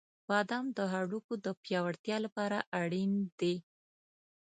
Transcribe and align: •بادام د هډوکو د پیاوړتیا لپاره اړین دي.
•بادام 0.29 0.65
د 0.77 0.79
هډوکو 0.93 1.33
د 1.45 1.47
پیاوړتیا 1.63 2.17
لپاره 2.25 2.57
اړین 2.81 3.11
دي. 3.39 3.55